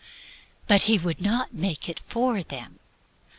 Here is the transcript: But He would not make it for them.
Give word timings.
But 0.65 0.81
He 0.89 0.97
would 0.97 1.21
not 1.21 1.53
make 1.53 1.87
it 1.87 1.99
for 1.99 2.41
them. 2.41 2.79